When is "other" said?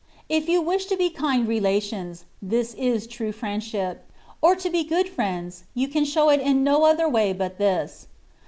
6.85-7.07